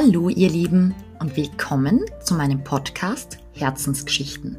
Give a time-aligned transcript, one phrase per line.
[0.00, 4.56] Hallo ihr Lieben und willkommen zu meinem Podcast Herzensgeschichten.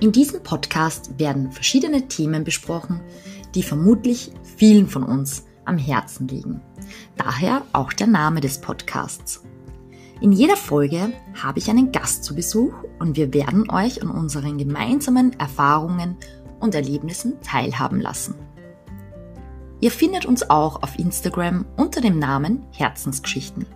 [0.00, 3.02] In diesem Podcast werden verschiedene Themen besprochen,
[3.54, 6.62] die vermutlich vielen von uns am Herzen liegen.
[7.18, 9.42] Daher auch der Name des Podcasts.
[10.22, 11.12] In jeder Folge
[11.42, 16.16] habe ich einen Gast zu Besuch und wir werden euch an unseren gemeinsamen Erfahrungen
[16.60, 18.36] und Erlebnissen teilhaben lassen.
[19.82, 23.66] Ihr findet uns auch auf Instagram unter dem Namen Herzensgeschichten.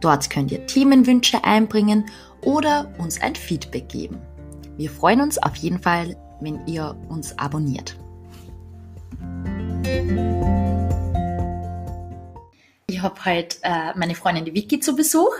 [0.00, 2.06] Dort könnt ihr Themenwünsche einbringen
[2.42, 4.20] oder uns ein Feedback geben.
[4.76, 7.96] Wir freuen uns auf jeden Fall, wenn ihr uns abonniert.
[12.88, 15.32] Ich habe heute äh, meine Freundin die Vicky zu Besuch.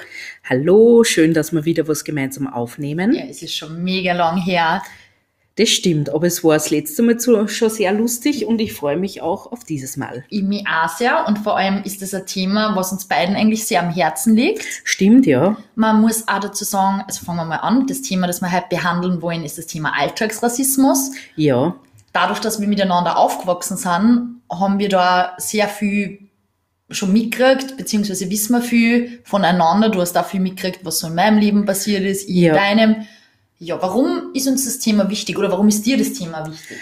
[0.49, 3.13] Hallo, schön, dass wir wieder was gemeinsam aufnehmen.
[3.13, 4.83] Ja, es ist schon mega lang her.
[5.57, 9.21] Das stimmt, aber es war das letzte Mal schon sehr lustig und ich freue mich
[9.21, 10.25] auch auf dieses Mal.
[10.31, 13.67] Ich mich auch sehr und vor allem ist das ein Thema, was uns beiden eigentlich
[13.67, 14.65] sehr am Herzen liegt.
[14.85, 15.57] Stimmt, ja.
[15.75, 18.67] Man muss auch dazu sagen, also fangen wir mal an, das Thema, das wir heute
[18.71, 21.11] behandeln wollen, ist das Thema Alltagsrassismus.
[21.37, 21.75] Ja.
[22.15, 26.31] Dadurch, dass wir miteinander aufgewachsen sind, haben wir da sehr viel
[26.91, 29.89] schon mitgekriegt, beziehungsweise wissen wir viel voneinander.
[29.91, 32.53] Du hast auch viel mitgekriegt, was so in meinem Leben passiert ist, ich Ja.
[32.53, 33.07] in deinem.
[33.65, 36.79] Ja, warum ist uns das Thema wichtig oder warum ist dir das Thema wichtig?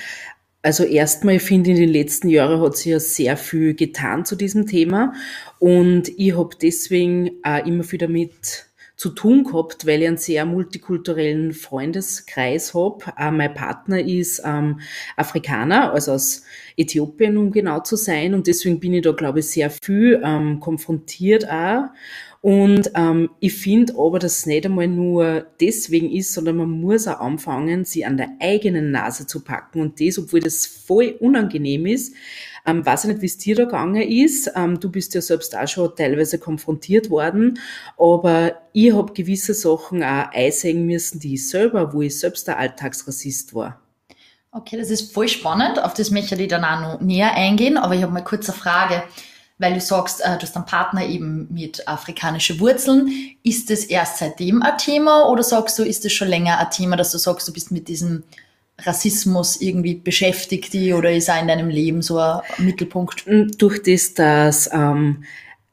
[0.62, 4.34] Also erstmal, ich finde, in den letzten Jahren hat sich ja sehr viel getan zu
[4.34, 5.12] diesem Thema
[5.58, 10.46] und ich habe deswegen auch immer viel damit zu tun gehabt, weil ich einen sehr
[10.46, 13.04] multikulturellen Freundeskreis habe.
[13.14, 14.80] Auch mein Partner ist ähm,
[15.16, 16.44] Afrikaner, also aus
[16.78, 18.32] Äthiopien, um genau zu sein.
[18.32, 21.88] Und deswegen bin ich da, glaube ich, sehr viel ähm, konfrontiert auch.
[22.42, 27.06] Und ähm, ich finde aber, dass es nicht einmal nur deswegen ist, sondern man muss
[27.06, 29.82] auch anfangen, sie an der eigenen Nase zu packen.
[29.82, 32.14] Und das, obwohl das voll unangenehm ist,
[32.66, 34.50] ähm, weiß ich nicht, wie es dir da gegangen ist.
[34.56, 37.58] Ähm, du bist ja selbst auch schon teilweise konfrontiert worden,
[37.98, 42.58] aber ich habe gewisse Sachen auch einsehen müssen, die ich selber, wo ich selbst der
[42.58, 43.80] Alltagsrassist war.
[44.52, 45.82] Okay, das ist voll spannend.
[45.82, 47.76] Auf das möchte ich dann auch noch näher eingehen.
[47.76, 49.04] Aber ich habe mal kurz eine Frage,
[49.60, 53.12] weil du sagst, äh, du hast einen Partner eben mit afrikanischen Wurzeln.
[53.42, 56.96] Ist das erst seitdem ein Thema oder sagst du, ist das schon länger ein Thema,
[56.96, 58.24] dass du sagst, du bist mit diesem
[58.78, 63.26] Rassismus irgendwie beschäftigt die oder ist auch in deinem Leben so ein Mittelpunkt?
[63.26, 65.24] Und Durch das, dass ähm,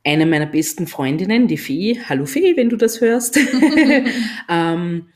[0.03, 3.39] eine meiner besten Freundinnen, die Fee, hallo Fee, wenn du das hörst,
[4.49, 5.07] ähm,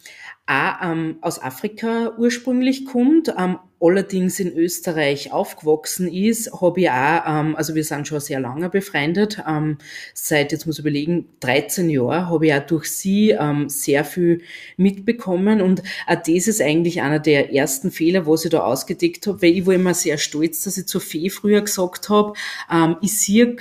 [0.51, 7.22] auch ähm, aus Afrika ursprünglich kommt, ähm, allerdings in Österreich aufgewachsen ist, habe ich auch,
[7.25, 9.78] ähm, also wir sind schon sehr lange befreundet, ähm,
[10.13, 14.41] seit, jetzt muss ich überlegen, 13 Jahren habe ich auch durch sie ähm, sehr viel
[14.78, 19.41] mitbekommen und auch das ist eigentlich einer der ersten Fehler, was ich da ausgedeckt habe,
[19.41, 22.33] weil ich war immer sehr stolz, dass ich zur Fee früher gesagt habe,
[22.69, 23.56] ähm, ich sehe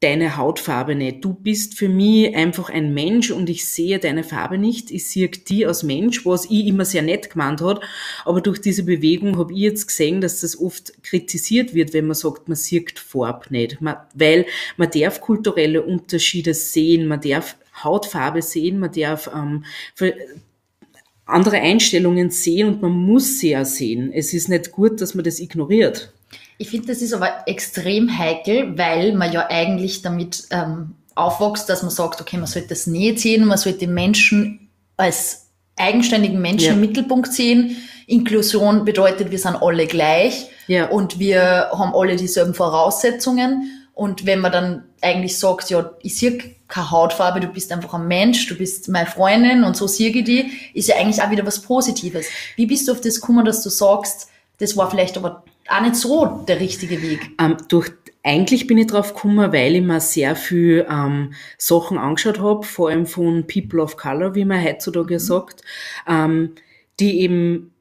[0.00, 1.24] deine Hautfarbe nicht.
[1.24, 4.92] Du bist für mich einfach ein Mensch und ich sehe deine Farbe nicht.
[4.92, 7.80] Ich sehe die als Mensch, was ich immer sehr nett gemeint hat.
[8.24, 12.14] Aber durch diese Bewegung habe ich jetzt gesehen, dass das oft kritisiert wird, wenn man
[12.14, 13.80] sagt, man sieht Farbe nicht.
[13.80, 19.64] Man, weil man darf kulturelle Unterschiede sehen, man darf Hautfarbe sehen, man darf ähm,
[21.26, 24.12] andere Einstellungen sehen und man muss sie ja sehen.
[24.12, 26.12] Es ist nicht gut, dass man das ignoriert.
[26.58, 31.82] Ich finde, das ist aber extrem heikel, weil man ja eigentlich damit ähm, aufwächst, dass
[31.82, 36.66] man sagt, okay, man sollte das nicht sehen, man sollte den Menschen als eigenständigen Menschen
[36.66, 36.72] Ja.
[36.72, 37.76] im Mittelpunkt sehen.
[38.08, 40.88] Inklusion bedeutet, wir sind alle gleich Ja.
[40.88, 43.70] und wir haben alle dieselben Voraussetzungen.
[43.94, 48.06] Und wenn man dann eigentlich sagt, ja, ich sehe keine Hautfarbe, du bist einfach ein
[48.08, 51.46] Mensch, du bist meine Freundin und so sehe ich die, ist ja eigentlich auch wieder
[51.46, 52.26] was Positives.
[52.56, 55.96] Wie bist du auf das gekommen, dass du sagst, das war vielleicht aber auch nicht
[55.96, 57.30] so der richtige Weg?
[57.38, 57.90] Ähm, durch,
[58.22, 62.88] eigentlich bin ich drauf gekommen, weil ich mir sehr viel ähm, Sachen angeschaut habe, vor
[62.90, 65.62] allem von People of Color, wie man heutzutage sagt,
[66.06, 66.54] ähm,
[67.00, 67.72] die eben,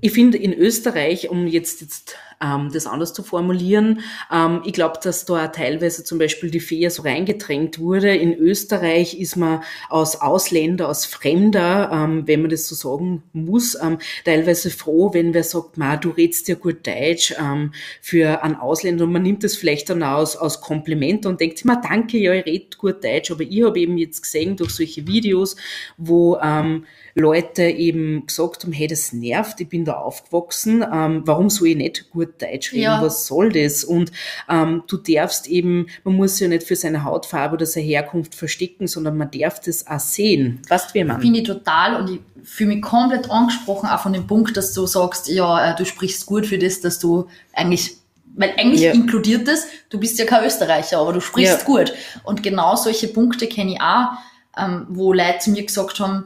[0.00, 4.00] ich finde in Österreich, um jetzt, jetzt ähm, das anders zu formulieren,
[4.32, 8.14] ähm, ich glaube, dass da teilweise zum Beispiel die Fee so reingedrängt wurde.
[8.14, 13.76] In Österreich ist man als Ausländer, als Fremder, ähm, wenn man das so sagen muss,
[13.80, 18.56] ähm, teilweise froh, wenn wer sagt, Ma, du redst ja gut Deutsch ähm, für einen
[18.56, 19.04] Ausländer.
[19.04, 22.46] Und man nimmt das vielleicht dann aus, aus Kompliment und denkt Ma, danke, ja, ich
[22.46, 25.56] rede gut Deutsch, aber ich habe eben jetzt gesehen durch solche Videos,
[25.96, 26.84] wo ähm,
[27.14, 32.10] Leute eben gesagt haben, hey, das nervt, ich bin da aufgewachsen, warum soll ich nicht
[32.10, 33.02] gut Deutsch reden, Ja.
[33.02, 33.84] was soll das?
[33.84, 34.12] Und
[34.48, 38.86] ähm, du darfst eben, man muss ja nicht für seine Hautfarbe oder seine Herkunft verstecken,
[38.86, 40.60] sondern man darf das auch sehen.
[40.68, 41.20] Weißt du, wie man?
[41.20, 44.86] Finde ich total und ich fühle mich komplett angesprochen, auch von dem Punkt, dass du
[44.86, 47.96] sagst, ja, äh, du sprichst gut für das, dass du eigentlich
[48.34, 48.92] Weil eigentlich Ja.
[48.94, 51.64] inkludiert das, du bist ja kein Österreicher, aber du sprichst Ja.
[51.66, 51.92] gut.
[52.24, 54.12] Und genau solche Punkte kenne ich auch,
[54.56, 56.24] ähm, wo Leute zu mir gesagt haben,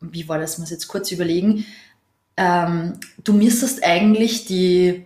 [0.00, 1.66] wie war das, muss ich jetzt kurz überlegen,
[2.40, 5.04] ähm, du müsstest eigentlich die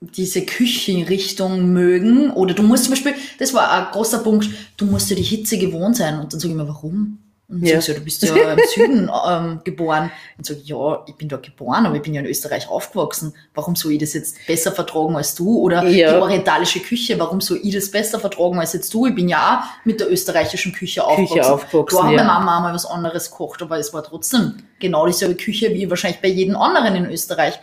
[0.00, 4.48] diese Küchenrichtung mögen oder du musst zum Beispiel, das war ein großer Punkt,
[4.78, 7.18] du musst ja die Hitze gewohnt sein und dann sage ich mir, warum?
[7.50, 7.80] Und Ja.
[7.80, 10.10] so, du bist ja im Süden ähm, geboren.
[10.38, 13.34] Und ich, ja, ich bin dort geboren, aber ich bin ja in Österreich aufgewachsen.
[13.54, 15.58] Warum soll ich das jetzt besser vertragen als du?
[15.58, 16.12] Oder Ja.
[16.14, 19.06] die orientalische Küche, warum soll ich das besser vertragen als jetzt du?
[19.06, 21.34] Ich bin ja auch mit der österreichischen Küche aufgewachsen.
[21.38, 22.16] Küche aufgewachsen, hat ja.
[22.18, 26.20] meine Mama mal was anderes gekocht, aber es war trotzdem genau dieselbe Küche wie wahrscheinlich
[26.20, 27.58] bei jedem anderen in Österreich.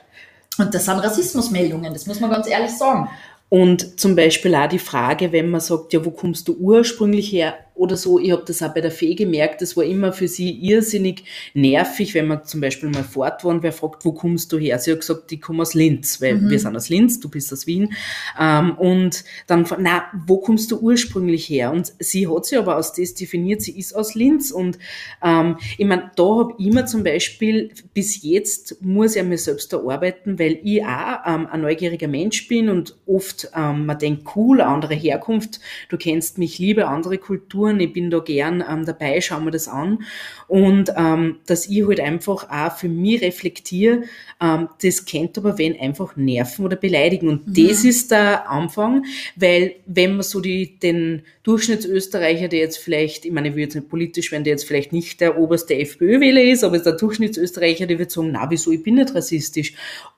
[0.57, 3.09] Und das sind Rassismusmeldungen, das muss man ganz ehrlich sagen.
[3.49, 7.53] Und zum Beispiel auch die Frage, wenn man sagt, ja, wo kommst du ursprünglich her
[7.77, 10.51] oder so, ich habe das auch bei der Fee gemerkt, das war immer für sie
[10.51, 14.57] irrsinnig nervig, wenn man zum Beispiel mal fort war und wer fragt, wo kommst du
[14.57, 14.79] her?
[14.79, 17.67] Sie hat gesagt, ich komme aus Linz, weil wir sind aus Linz, du bist aus
[17.67, 17.93] Wien.
[18.39, 21.71] Ähm, und dann, na, wo kommst du ursprünglich her?
[21.71, 24.51] Und sie hat sich aber als das definiert, sie ist aus Linz.
[24.51, 24.77] Und
[25.23, 29.37] ähm, ich meine, da habe ich immer zum Beispiel, bis jetzt muss ich an mir
[29.37, 34.27] selbst erarbeiten, weil ich auch ähm, ein neugieriger Mensch bin und oft, ähm, man denkt,
[34.35, 35.59] cool, andere Herkunft,
[35.89, 39.67] du kennst mich, liebe andere Kulturen, ich bin da gern ähm, dabei, schau mir das
[39.67, 39.99] an.
[40.47, 44.03] Und ähm, dass ich halt einfach auch für mich reflektiere,
[44.41, 47.29] ähm, das kennt aber wen einfach nerven oder beleidigen.
[47.29, 49.05] Und das ist der Anfang,
[49.35, 53.75] weil wenn man so die, den Durchschnittsösterreicher, der jetzt vielleicht, ich meine, ich will jetzt
[53.75, 57.99] nicht politisch werden, der jetzt vielleicht nicht der oberste FPÖ-Wähler ist, aber der Durchschnittsösterreicher, der
[57.99, 59.73] wird sagen, na, wieso, ich bin nicht rassistisch.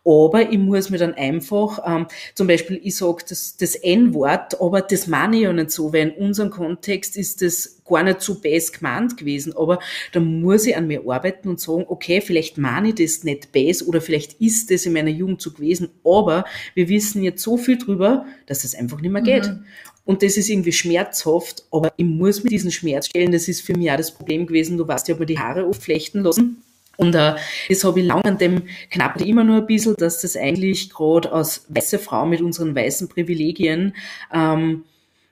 [0.06, 4.82] Aber ich muss mir dann einfach, ähm, zum Beispiel, ich sage das, das N-Wort, aber
[4.82, 8.36] das meine ich ja nicht so, weil in unserem Kontext ist das gar nicht so
[8.36, 9.56] best gemeint gewesen.
[9.56, 9.80] Aber
[10.12, 13.88] da muss ich an mir arbeiten und sagen, okay, vielleicht meine ich das nicht best
[13.88, 16.46] oder vielleicht ist das in meiner Jugend so gewesen, aber
[16.76, 19.52] wir wissen jetzt so viel drüber, dass das einfach nicht mehr geht.
[20.06, 23.32] Und das ist irgendwie schmerzhaft, aber ich muss mit diesem Schmerz stellen.
[23.32, 24.78] Das ist für mich auch das Problem gewesen.
[24.78, 26.64] Du weißt, ich habe mir die Haare oft flechten lassen.
[26.98, 27.36] Und äh,
[27.70, 31.32] das habe ich lang an dem knabbert immer nur ein bisschen, dass das eigentlich gerade
[31.32, 33.96] als weiße Frau mit unseren weißen Privilegien
[34.34, 34.84] ähm,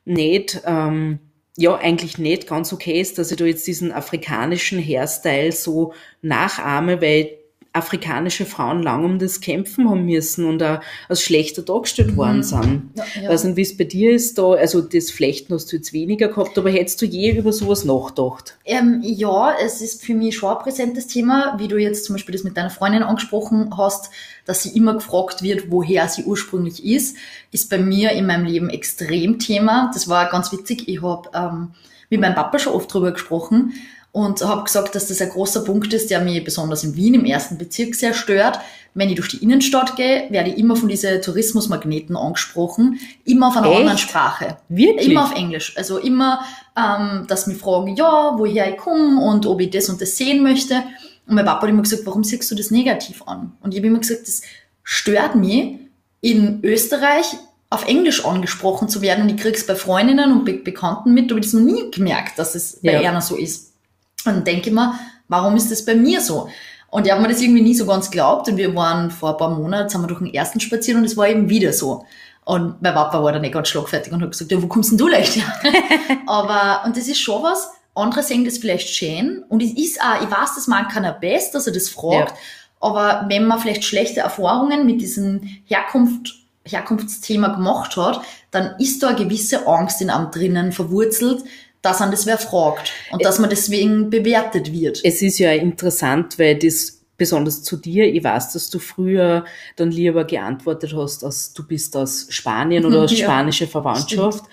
[0.05, 1.19] nicht, ähm,
[1.57, 7.01] ja, eigentlich nicht ganz okay ist, dass ich da jetzt diesen afrikanischen Hairstyle so nachahme,
[7.01, 7.36] weil
[7.77, 12.91] afrikanische Frauen lang um das kämpfen haben müssen und auch als schlechter dargestellt worden sind.
[12.95, 13.29] Ja, ja.
[13.29, 16.27] Weiß nicht, wie es bei dir ist da, also das Flechten hast du jetzt weniger
[16.27, 18.57] gehabt, aber hättest du je über sowas nachgedacht?
[18.65, 22.33] Ähm, ja, es ist für mich schon ein präsentes Thema, wie du jetzt zum Beispiel
[22.33, 24.09] das mit deiner Freundin angesprochen hast,
[24.45, 27.17] dass sie immer gefragt wird, woher sie ursprünglich ist,
[27.51, 29.91] ist bei mir in meinem Leben extrem Thema.
[29.93, 30.87] Das war ganz witzig.
[30.87, 31.71] Ich habe ähm,
[32.09, 33.73] mit meinem Papa schon oft drüber gesprochen
[34.17, 37.25] und habe gesagt, dass das ein großer Punkt ist, der mich besonders in Wien im
[37.25, 38.59] ersten Bezirk sehr stört.
[38.95, 43.57] Wenn ich durch die Innenstadt gehe, werde ich immer von diesen Tourismusmagneten angesprochen, immer auf
[43.57, 43.77] einer Echt?
[43.77, 44.57] anderen Sprache.
[44.69, 45.09] Wirklich?
[45.09, 45.75] Immer auf Englisch.
[45.77, 46.39] Also immer,
[46.75, 50.41] ähm, dass mich fragen, ja, woher ich komme und ob ich das und das sehen
[50.41, 50.81] möchte.
[51.27, 53.51] Und mein Papa hat immer gesagt, warum siehst du das negativ an?
[53.61, 54.41] Und ich habe immer gesagt, das
[54.81, 55.75] stört mich,
[56.21, 57.35] in Österreich
[57.69, 59.23] auf Englisch angesprochen zu werden.
[59.25, 62.39] Und ich krieg's bei Freundinnen und Be Bekannten mit, aber ich das noch nie gemerkt,
[62.39, 63.09] dass es bei Ja.
[63.09, 63.73] einer so ist.
[64.27, 64.93] Und denke ich mir,
[65.27, 66.49] warum ist das bei mir so?
[66.89, 68.47] Und ich habe mir das irgendwie nie so ganz geglaubt.
[68.49, 71.17] Und wir waren vor ein paar Monaten, sind wir durch den ersten spazieren und es
[71.17, 72.05] war eben wieder so.
[72.45, 74.97] Und mein Papa war dann nicht ganz schlagfertig und hat gesagt, ja, wo kommst denn
[74.97, 75.53] du leicht her?
[76.27, 79.43] Aber, und das ist schon was, andere sehen das vielleicht schön.
[79.49, 82.31] Und es ist auch, ich weiß, das mag keiner best, dass er das fragt.
[82.31, 82.37] Ja.
[82.79, 89.09] Aber wenn man vielleicht schlechte Erfahrungen mit diesem Herkunft, Herkunftsthema gemacht hat, dann ist da
[89.09, 91.43] eine gewisse Angst in einem drinnen verwurzelt,
[91.87, 94.99] dass an das wer fragt und dass man deswegen bewertet wird.
[95.03, 99.45] Es ist ja interessant, weil das besonders zu dir, ich weiß, dass du früher
[99.75, 104.45] dann lieber geantwortet hast, dass du bist aus Spanien oder aus Ja, spanische Verwandtschaft.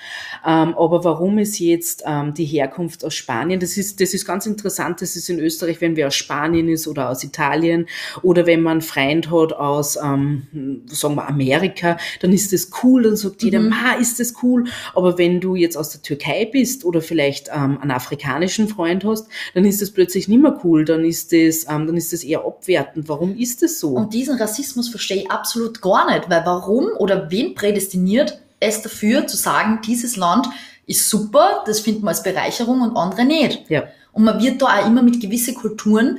[0.46, 3.60] Ähm, aber warum ist jetzt ähm, die Herkunft aus Spanien?
[3.60, 5.02] Das ist, das ist ganz interessant.
[5.02, 7.86] Das ist in Österreich, wenn wer aus Spanien ist oder aus Italien
[8.22, 13.02] oder wenn man einen Freund hat aus, ähm, sagen wir, Amerika, dann ist das cool,
[13.02, 14.64] dann sagt jeder, ma, ist das cool.
[14.94, 19.28] Aber wenn du jetzt aus der Türkei bist oder vielleicht ähm, einen afrikanischen Freund hast,
[19.54, 20.84] dann ist das plötzlich nicht mehr cool.
[20.84, 23.08] Dann ist das, ähm, dann ist das eher abwertend.
[23.08, 23.90] Warum ist das so?
[23.90, 29.26] Und diesen Rassismus verstehe ich absolut gar nicht, weil warum oder wen prädestiniert es dafür
[29.26, 30.46] zu sagen, dieses Land
[30.86, 33.68] ist super, das findet man als Bereicherung und andere nicht.
[33.70, 33.84] ja.
[34.12, 36.18] Und man wird da auch immer mit gewissen Kulturen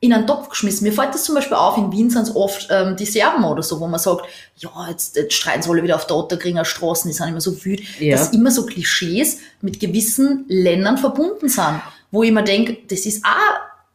[0.00, 0.84] in einen Topf geschmissen.
[0.86, 3.62] Mir fällt das zum Beispiel auf, in Wien sind es oft ähm, die Serben oder
[3.62, 4.26] so, wo man sagt,
[4.56, 7.64] ja, jetzt, jetzt streiten sie alle wieder auf der Otterkringer Straßen, die sind immer so
[7.64, 8.16] wütend, Ja.
[8.16, 13.24] dass immer so Klischees mit gewissen Ländern verbunden sind, wo ich mir denke, das ist
[13.24, 13.30] auch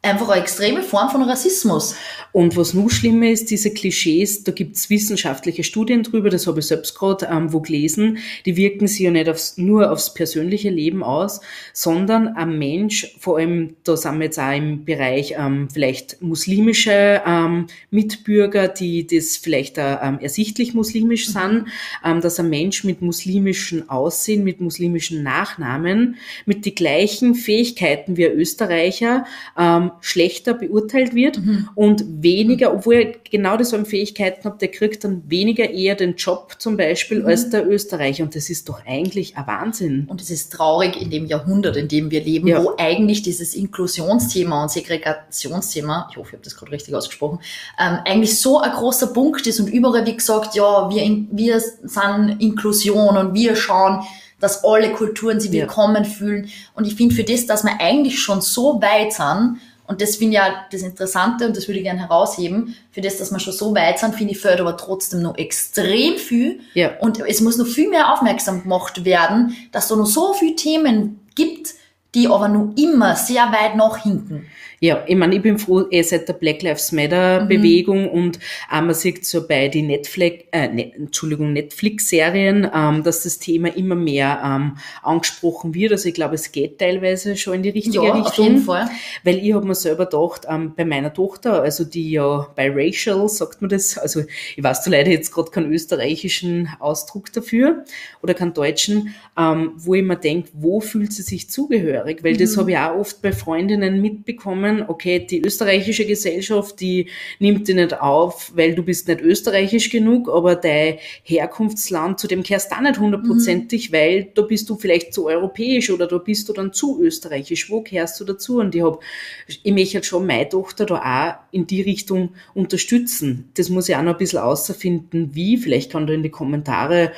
[0.03, 1.95] einfach eine extreme Form von Rassismus.
[2.31, 6.65] Und was noch schlimmer ist, diese Klischees, da gibt's wissenschaftliche Studien drüber, das habe ich
[6.65, 11.03] selbst gerade ähm, wo gelesen, die wirken sich ja nicht aufs, nur aufs persönliche Leben
[11.03, 11.41] aus,
[11.73, 17.21] sondern ein Mensch, vor allem, da sind wir jetzt auch im Bereich ähm, vielleicht muslimische
[17.25, 21.31] ähm, Mitbürger, die das vielleicht ähm, ersichtlich muslimisch mhm.
[21.31, 21.65] sind,
[22.03, 26.15] ähm, dass ein Mensch mit muslimischen Aussehen, mit muslimischen Nachnamen,
[26.45, 29.25] mit die gleichen Fähigkeiten wie ein Österreicher
[29.57, 31.69] ähm, schlechter beurteilt wird mhm.
[31.75, 36.55] und weniger, obwohl er genau dieselben Fähigkeiten hat, der kriegt dann weniger eher den Job
[36.59, 37.25] zum Beispiel mhm.
[37.27, 38.23] als der Österreicher.
[38.23, 40.05] Und das ist doch eigentlich ein Wahnsinn.
[40.07, 42.63] Und es ist traurig in dem Jahrhundert, in dem wir leben, ja.
[42.63, 47.39] wo eigentlich dieses Inklusionsthema und Segregationsthema, ich hoffe, ich habe das gerade richtig ausgesprochen,
[47.79, 51.59] ähm, eigentlich so ein großer Punkt ist und überall wie gesagt, ja, wir, in, wir
[51.59, 54.03] sind Inklusion und wir schauen,
[54.41, 56.09] dass alle Kulturen sich willkommen ja.
[56.09, 56.49] fühlen.
[56.73, 59.59] Und ich finde für das, dass wir eigentlich schon so weit sind,
[59.91, 62.77] und das finde ich ja das Interessante und das würde ich gerne herausheben.
[62.93, 66.15] Für das, dass wir schon so weit sind, finde ich, fördert aber trotzdem noch extrem
[66.15, 66.61] viel.
[66.75, 66.97] Ja.
[66.99, 71.19] Und es muss noch viel mehr aufmerksam gemacht werden, dass da noch so viele Themen
[71.35, 71.73] gibt,
[72.15, 74.45] die aber noch immer sehr weit nach hinten.
[74.83, 77.47] Ja, ich meine, ich bin froh, eh seit der Black Lives Matter mhm.
[77.49, 78.39] Bewegung und
[78.71, 83.67] äh, man sieht so bei die Netflix, äh, ne, Entschuldigung, Netflix-Serien, ähm, dass das Thema
[83.77, 85.91] immer mehr ähm, angesprochen wird.
[85.91, 88.25] Also ich glaube, es geht teilweise schon in die richtige ja, Richtung.
[88.25, 88.89] Auf jeden Fall.
[89.23, 93.61] Weil ich habe mir selber gedacht, ähm, bei meiner Tochter, also die ja biracial, sagt
[93.61, 94.23] man das, also
[94.55, 97.85] ich weiß da leider jetzt gerade keinen österreichischen Ausdruck dafür
[98.23, 102.23] oder keinen deutschen, ähm, wo ich mir denke, wo fühlt sie sich zugehörig?
[102.23, 102.39] Weil mhm.
[102.39, 107.07] das habe ich auch oft bei Freundinnen mitbekommen, können, okay, die österreichische Gesellschaft, die
[107.39, 112.43] nimmt dich nicht auf, weil du bist nicht österreichisch genug, aber dein Herkunftsland, zu dem
[112.43, 113.95] kehrst du auch nicht hundertprozentig, mhm.
[113.95, 117.69] weil da bist du vielleicht zu europäisch oder da bist du dann zu österreichisch.
[117.69, 118.59] Wo kehrst du dazu?
[118.59, 119.01] Und ich hab,
[119.47, 123.49] ich möchte halt schon meine Tochter da auch in die Richtung unterstützen.
[123.55, 125.57] Das muss ich auch noch ein bisschen außerfinden, wie.
[125.57, 127.11] Vielleicht kann du in die Kommentare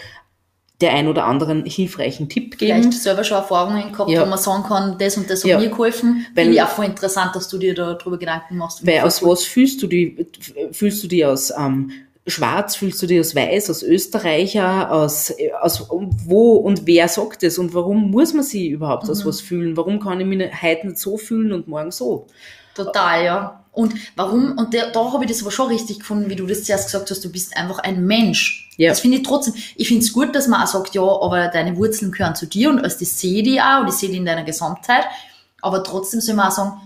[0.83, 2.81] der ein oder anderen hilfreichen Tipp geben.
[2.81, 4.21] Vielleicht selber schon Erfahrungen gehabt, ja.
[4.21, 5.59] wo man sagen kann, das und das hat ja.
[5.59, 6.25] mir geholfen.
[6.35, 8.85] Weil, Finde ich auch voll interessant, dass du dir darüber Gedanken machst.
[8.85, 10.27] Weil aus was fühlst du die,
[10.73, 11.91] fühlst du die aus ähm,
[12.27, 17.57] Schwarz, fühlst du dich aus Weiß, aus Österreicher, aus, aus wo und wer sagt es
[17.57, 19.11] und warum muss man sich überhaupt mhm.
[19.11, 19.77] aus was fühlen?
[19.77, 22.27] Warum kann ich mich heute nicht so fühlen und morgen so?
[22.75, 23.62] Total, ja.
[23.73, 26.63] Und warum, und der, da habe ich das aber schon richtig gefunden, wie du das
[26.63, 28.69] zuerst gesagt hast, du bist einfach ein Mensch.
[28.77, 28.89] Ja.
[28.89, 31.75] Das finde ich trotzdem, ich finde es gut, dass man auch sagt, ja, aber deine
[31.75, 34.25] Wurzeln gehören zu dir und als die sehe die auch und ich sehe die in
[34.25, 35.05] deiner Gesamtheit.
[35.61, 36.81] Aber trotzdem soll man auch sagen,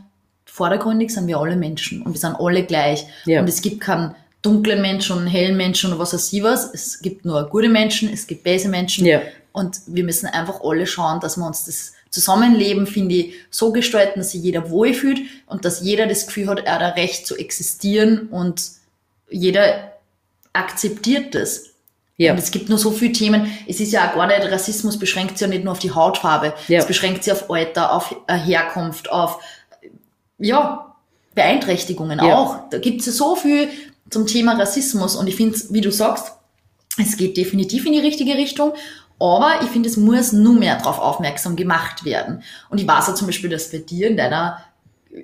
[0.46, 3.06] vordergründig sind wir alle Menschen und wir sind alle gleich.
[3.26, 3.42] Ja.
[3.42, 6.74] Und es gibt keinen dunklen Menschen und einen hellen Menschen oder was weiß ich was.
[6.74, 9.06] Es gibt nur gute Menschen, es gibt böse Menschen.
[9.06, 9.22] Ja.
[9.52, 14.20] Und wir müssen einfach alle schauen, dass wir uns das Zusammenleben, finde ich, so gestalten,
[14.20, 17.36] dass sich jeder wohlfühlt und dass jeder das Gefühl hat, er hat ein Recht zu
[17.36, 18.72] existieren und
[19.30, 19.94] jeder
[20.52, 21.66] akzeptiert das.
[22.18, 22.32] Ja.
[22.32, 23.52] Und es gibt nur so viele Themen.
[23.68, 26.56] Es ist ja auch gar nicht, Rassismus beschränkt sich ja nicht nur auf die Hautfarbe.
[26.68, 26.80] Ja.
[26.80, 29.40] Es beschränkt sich auf Alter, auf Herkunft, auf,
[30.40, 30.96] ja,
[31.36, 32.36] Beeinträchtigungen ja.
[32.36, 32.68] auch.
[32.72, 33.70] Da gibt es ja so viel
[34.10, 36.32] zum Thema Rassismus und ich finde, wie du sagst,
[37.00, 38.74] es geht definitiv in die richtige Richtung
[39.20, 42.44] aber ich finde, es muss nur mehr darauf aufmerksam gemacht werden.
[42.70, 44.62] Und ich weiß auch zum Beispiel, dass bei dir in deiner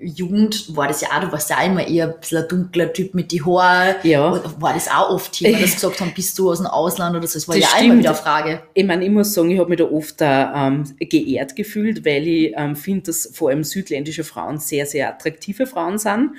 [0.01, 2.93] Jugend war das ja auch, du warst ja auch immer eher ein bisschen ein dunkler
[2.93, 3.95] Typ mit die Haare.
[4.03, 4.41] Ja.
[4.59, 7.33] War das auch oft Thema, dass gesagt haben, bist du aus dem Ausland oder so?
[7.33, 7.85] Das war das ja stimmt.
[7.85, 8.63] immer wieder eine Frage.
[8.73, 12.53] Ich meine, ich muss sagen, ich habe mich da oft ähm, geehrt gefühlt, weil ich
[12.55, 16.31] ähm, finde, dass vor allem südländische Frauen sehr, sehr attraktive Frauen sind.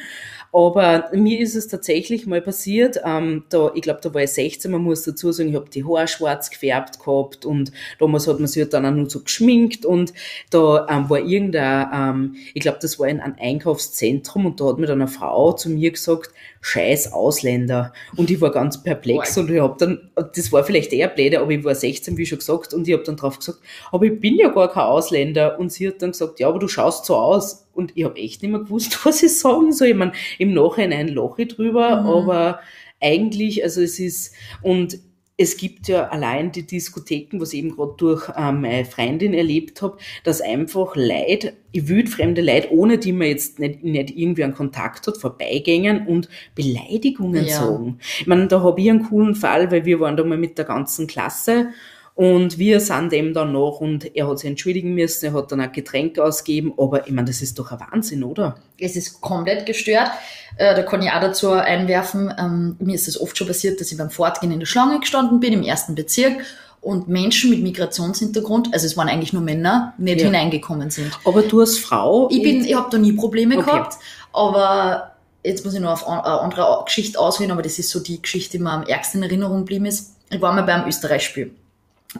[0.54, 4.70] Aber mir ist es tatsächlich mal passiert, ähm, da, ich glaube, da war ich 16,
[4.70, 8.46] man muss dazu sagen, ich habe die Haare schwarz gefärbt gehabt und damals hat man
[8.46, 10.12] sich halt dann auch nur so geschminkt und
[10.50, 14.78] da ähm, war irgendein, ähm, ich glaube, das war in einem Einkaufszentrum und da hat
[14.78, 17.92] mir dann eine Frau zu mir gesagt, scheiß Ausländer.
[18.16, 21.50] Und ich war ganz perplex und ich habe dann, das war vielleicht eher blöde, aber
[21.50, 23.58] ich war 16, wie schon gesagt, und ich habe dann drauf gesagt,
[23.92, 25.58] aber ich bin ja gar kein Ausländer.
[25.58, 27.66] Und sie hat dann gesagt, ja, aber du schaust so aus.
[27.74, 29.88] Und ich habe echt nicht mehr gewusst, was ich sagen soll.
[29.88, 32.08] Ich meine, im Nachhinein lache ich drüber, mhm.
[32.08, 32.60] aber
[33.00, 34.98] eigentlich, also es ist, und
[35.36, 39.82] es gibt ja allein die Diskotheken, was ich eben gerade durch äh, meine Freundin erlebt
[39.82, 45.06] habe, dass einfach Leid, wildfremde Leid, ohne die man jetzt nicht, nicht irgendwie einen Kontakt
[45.08, 47.60] hat, vorbeigängen und Beleidigungen ja.
[47.60, 47.98] sagen.
[48.20, 50.66] Ich meine, da habe ich einen coolen Fall, weil wir waren da mal mit der
[50.66, 51.70] ganzen Klasse
[52.14, 55.60] und wir sind dem dann noch und er hat sich entschuldigen müssen, er hat dann
[55.60, 58.56] auch Getränke ausgegeben, aber ich meine, das ist doch ein Wahnsinn, oder?
[58.78, 60.10] Es ist komplett gestört.
[60.56, 63.90] Äh, da kann ich auch dazu einwerfen, ähm, mir ist es oft schon passiert, dass
[63.90, 66.44] ich beim Fortgehen in der Schlange gestanden bin, im ersten Bezirk
[66.80, 70.26] und Menschen mit Migrationshintergrund, also es waren eigentlich nur Männer, nicht ja.
[70.26, 71.18] hineingekommen sind.
[71.24, 72.28] Aber du als Frau?
[72.30, 73.64] Ich bin, ich habe da nie Probleme okay.
[73.64, 73.96] gehabt.
[74.32, 78.22] Aber jetzt muss ich nur auf eine andere Geschichte auswählen, aber das ist so die
[78.22, 80.14] Geschichte, die mir am ärgsten in Erinnerung geblieben ist.
[80.30, 81.52] Ich war mal beim Österreich-Spiel.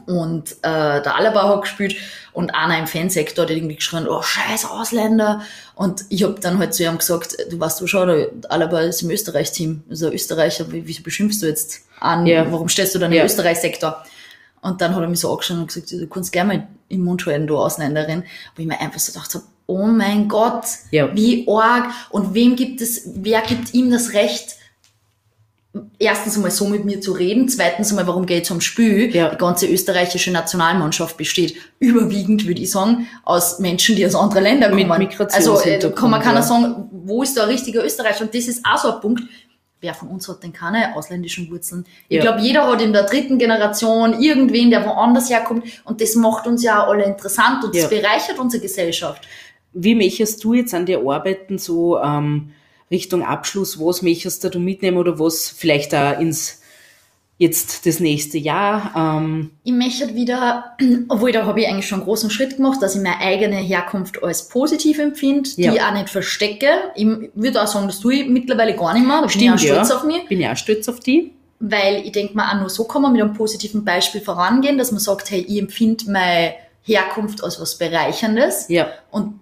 [0.05, 1.95] Und äh, der Alaba hat gespielt
[2.33, 5.41] und einer im Fansektor hat irgendwie geschrien, oh scheiß Ausländer.
[5.75, 9.01] Und ich habe dann halt zu ihm gesagt, du weißt du schon, der Alaba ist
[9.01, 12.51] im Österreich-Team, also Österreicher, wieso beschimpfst du jetzt an, ja.
[12.51, 14.03] warum stellst du dann im Österreich-Sektor?
[14.61, 17.25] Und dann hat er mich so angeschaut und gesagt, du kannst gerne mal im Mund
[17.25, 18.23] halten, du Ausländerin.
[18.55, 21.15] Wo ich mir einfach so gedacht habe, oh mein Gott, ja.
[21.15, 21.91] wie arg.
[22.09, 24.55] Und wem gibt es, wer gibt ihm das Recht,
[25.99, 29.13] erstens einmal so mit mir zu reden, zweitens einmal, warum geht es um Spiel?
[29.13, 29.29] Ja.
[29.29, 34.71] Die ganze österreichische Nationalmannschaft besteht überwiegend, würde ich sagen, aus Menschen, die aus anderen Ländern
[34.71, 34.99] kommen.
[34.99, 36.43] Mit also äh, kann man keiner ja.
[36.43, 38.23] sagen, wo ist da ein richtiger Österreicher?
[38.23, 39.23] Und das ist auch so ein Punkt.
[39.81, 41.85] Wer von uns hat denn keine ausländischen Wurzeln?
[42.07, 42.21] Ich ja.
[42.21, 45.65] glaube, jeder hat in der dritten Generation irgendwen, der woanders herkommt.
[45.83, 49.27] Und das macht uns ja alle interessant und das bereichert unsere Gesellschaft.
[49.73, 52.51] Wie möchtest du jetzt an dir arbeiten, so ähm,
[52.91, 56.61] Richtung Abschluss, was möchtest du mitnehmen oder was vielleicht auch ins
[57.37, 58.91] jetzt das nächste Jahr?
[58.95, 60.75] Ähm ich möchte wieder,
[61.09, 64.23] obwohl da habe ich eigentlich schon einen großen Schritt gemacht, dass ich meine eigene Herkunft
[64.23, 65.71] als positiv empfinde, ja.
[65.71, 66.67] die ich auch nicht verstecke.
[66.95, 69.21] Ich würde auch sagen, das tue ich mittlerweile gar nicht mehr.
[69.21, 69.95] Da Stimmt, bin ich auch stolz ja.
[69.95, 70.27] auf mich.
[70.27, 71.31] Bin ja auch stolz auf die.
[71.59, 74.91] Weil ich denke mal, auch nur so kann man mit einem positiven Beispiel vorangehen, dass
[74.91, 78.67] man sagt, hey, ich empfinde meine Herkunft als was Bereicherndes.
[78.69, 78.87] Ja.
[79.09, 79.33] Und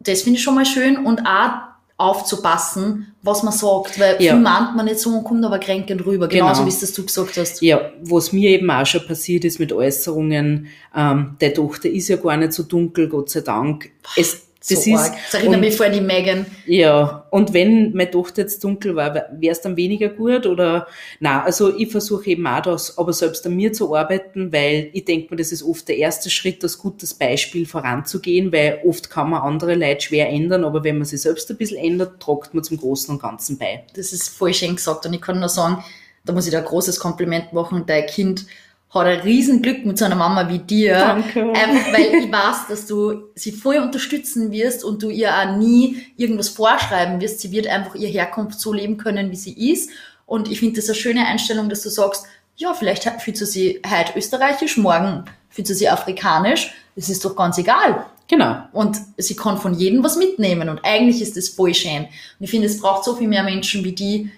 [0.00, 1.04] das finde ich schon mal schön.
[1.04, 4.32] Und auch aufzupassen, was man sagt, weil ja.
[4.32, 6.66] viel meint man nicht so und kommt aber kränkend rüber, genauso genau.
[6.66, 7.62] wie es das du gesagt hast.
[7.62, 12.16] Ja, was mir eben auch schon passiert ist mit Äußerungen, ähm, der Tochter ist ja
[12.16, 13.90] gar nicht so dunkel, Gott sei Dank.
[14.14, 15.16] Es, das so ist, arg.
[15.30, 16.46] Das erinnert mich vor die Megan.
[16.66, 20.86] Ja, und wenn meine Tochter jetzt dunkel war, wäre es dann weniger gut oder,
[21.20, 25.04] na, also ich versuche eben auch das, aber selbst an mir zu arbeiten, weil ich
[25.04, 29.30] denke mir, das ist oft der erste Schritt, das gutes Beispiel voranzugehen, weil oft kann
[29.30, 32.64] man andere Leute schwer ändern, aber wenn man sich selbst ein bisschen ändert, tragt man
[32.64, 33.84] zum Großen und Ganzen bei.
[33.94, 35.84] Das ist voll schön gesagt und ich kann nur sagen,
[36.24, 38.46] da muss ich dir ein großes Kompliment machen, dein Kind
[38.98, 40.98] hat ein Riesenglück mit so einer Mama wie dir.
[40.98, 41.42] Danke.
[41.52, 46.06] Einfach weil ich weiß, dass du sie voll unterstützen wirst und du ihr auch nie
[46.16, 47.40] irgendwas vorschreiben wirst.
[47.40, 49.90] Sie wird einfach ihr Herkunft so leben können, wie sie ist.
[50.26, 53.80] Und ich finde das eine schöne Einstellung, dass du sagst, ja, vielleicht fühlt sie sich
[53.88, 56.74] heute österreichisch, morgen fühlt sie sich afrikanisch.
[56.94, 58.06] Das ist doch ganz egal.
[58.28, 58.56] Genau.
[58.72, 60.68] Und sie kann von jedem was mitnehmen.
[60.68, 62.04] Und eigentlich ist das voll schön.
[62.04, 64.30] Und ich finde, es braucht so viel mehr Menschen wie die,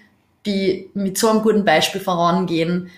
[0.45, 2.89] die mit so einem guten Beispiel vorangehen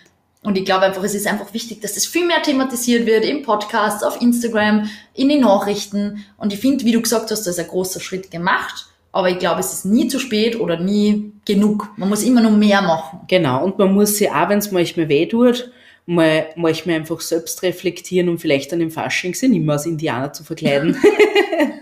[0.43, 3.43] und ich glaube einfach, es ist einfach wichtig, dass das viel mehr thematisiert wird im
[3.43, 6.25] Podcast, auf Instagram, in den Nachrichten.
[6.37, 8.87] Und ich finde, wie du gesagt hast, da ist ein großer Schritt gemacht.
[9.11, 11.89] Aber ich glaube, es ist nie zu spät oder nie genug.
[11.95, 13.19] Man muss immer noch mehr machen.
[13.27, 13.63] Genau.
[13.63, 15.71] Und man muss sich auch, wenn es manchmal weh tut,
[16.07, 20.33] mal manchmal einfach selbst reflektieren und vielleicht dann im Fasching sich nicht mehr als Indianer
[20.33, 20.97] zu verkleiden.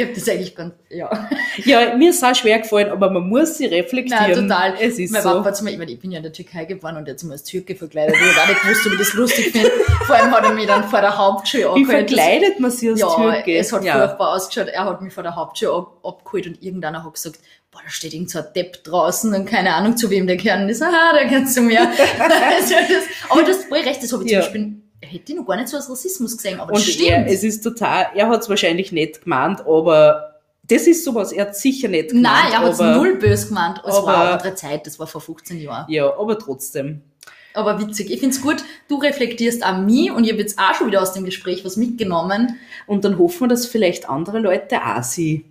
[0.00, 1.28] ich habe das eigentlich ganz, ja.
[1.64, 4.46] Ja, mir ist auch schwer gefallen, aber man muss sie reflektieren.
[4.46, 4.74] Nein, total.
[4.80, 5.28] Es ist mein so.
[5.28, 7.32] Papa hat mir, ich, meine, ich bin ja in der Türkei geboren und jetzt mal
[7.32, 8.14] als Türke verkleidet.
[8.14, 9.70] Ich habe auch nicht gewusst, ob ich das lustig finde.
[10.06, 11.88] Vor allem hat er mich dann vor der Hauptschule abgeholt.
[11.88, 13.56] Wie verkleidet man sich als ja, Türke?
[13.58, 13.98] es hat ja.
[13.98, 14.68] furchtbar ausgeschaut.
[14.68, 17.38] Er hat mich vor der Hauptschule ab, abgeholt und irgendeiner hat gesagt,
[17.70, 20.60] boah, da steht irgend so ein Depp draußen und keine Ahnung, zu wem der gehört.
[20.62, 21.80] Und ich so, ah, der gehört zu mir.
[21.88, 24.40] also das, aber du hast voll recht, das habe ich ja.
[24.40, 27.10] zum Beispiel hätte ich noch gar nicht so als Rassismus gesehen, aber und das stimmt.
[27.10, 31.46] Er, es ist total, er hat es wahrscheinlich nicht gemeint, aber das ist sowas, er
[31.46, 32.24] hat sicher nicht gemeint.
[32.24, 33.82] Nein, er hat es null böse gemeint.
[33.86, 35.90] Es war eine andere Zeit, das war vor 15 Jahren.
[35.90, 37.02] Ja, aber trotzdem.
[37.52, 38.10] Aber witzig.
[38.10, 41.12] Ich find's gut, du reflektierst an mich und ich habe jetzt auch schon wieder aus
[41.12, 42.60] dem Gespräch was mitgenommen.
[42.86, 45.44] Und dann hoffen wir, dass vielleicht andere Leute auch sie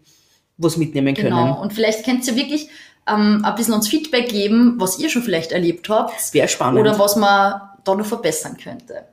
[0.57, 1.29] was mitnehmen können.
[1.29, 1.61] Genau.
[1.61, 2.69] Und vielleicht könnt ihr wirklich
[3.07, 6.33] ähm, ein bisschen uns Feedback geben, was ihr schon vielleicht erlebt habt.
[6.33, 6.79] Wäre spannend.
[6.79, 9.05] Oder was man da noch verbessern könnte.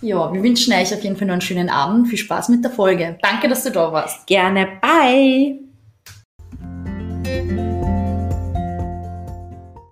[0.00, 2.08] Ja, wir wünschen euch auf jeden Fall noch einen schönen Abend.
[2.08, 3.18] Viel Spaß mit der Folge.
[3.22, 4.26] Danke, dass du da warst.
[4.26, 4.68] Gerne.
[4.80, 5.60] Bye.